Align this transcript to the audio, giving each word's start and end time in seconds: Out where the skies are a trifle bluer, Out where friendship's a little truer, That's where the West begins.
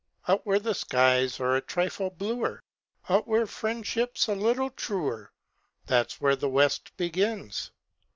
Out 0.27 0.47
where 0.47 0.57
the 0.57 0.73
skies 0.73 1.39
are 1.39 1.55
a 1.55 1.61
trifle 1.61 2.09
bluer, 2.09 2.63
Out 3.07 3.27
where 3.27 3.45
friendship's 3.45 4.27
a 4.27 4.33
little 4.33 4.71
truer, 4.71 5.31
That's 5.85 6.19
where 6.19 6.35
the 6.35 6.49
West 6.49 6.97
begins. 6.97 7.69